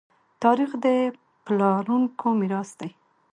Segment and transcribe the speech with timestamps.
[0.43, 0.87] تاریخ د
[1.45, 2.91] پلارونکو میراث دی.